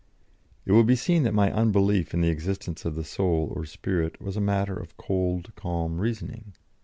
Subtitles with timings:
[0.65, 4.19] "It will be seen that my unbelief in the existence of the Soul or Spirit
[4.19, 6.53] was a matter of cold, calm reasoning.